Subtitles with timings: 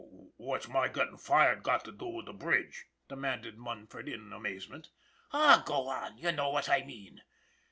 [0.37, 4.89] "What's my gettin' fired got to do with the bridge?" demanded Munford, in amazement.
[5.31, 7.21] "Aw, go on; you know what I mean.